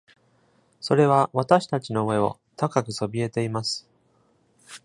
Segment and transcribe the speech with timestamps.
[0.79, 3.87] それは私たちの上を高くそびえています